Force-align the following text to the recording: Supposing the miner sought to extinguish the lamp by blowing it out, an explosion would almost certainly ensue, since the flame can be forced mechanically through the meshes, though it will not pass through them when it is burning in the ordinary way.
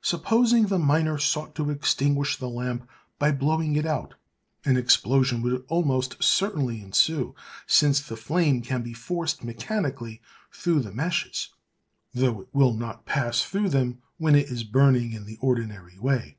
Supposing 0.00 0.68
the 0.68 0.78
miner 0.78 1.18
sought 1.18 1.54
to 1.56 1.68
extinguish 1.68 2.38
the 2.38 2.48
lamp 2.48 2.88
by 3.18 3.30
blowing 3.30 3.76
it 3.76 3.84
out, 3.84 4.14
an 4.64 4.78
explosion 4.78 5.42
would 5.42 5.66
almost 5.68 6.16
certainly 6.24 6.80
ensue, 6.80 7.34
since 7.66 8.00
the 8.00 8.16
flame 8.16 8.62
can 8.62 8.80
be 8.80 8.94
forced 8.94 9.44
mechanically 9.44 10.22
through 10.50 10.80
the 10.80 10.92
meshes, 10.94 11.50
though 12.14 12.40
it 12.40 12.48
will 12.54 12.72
not 12.72 13.04
pass 13.04 13.42
through 13.42 13.68
them 13.68 13.98
when 14.16 14.34
it 14.34 14.46
is 14.46 14.64
burning 14.64 15.12
in 15.12 15.26
the 15.26 15.36
ordinary 15.42 15.98
way. 15.98 16.38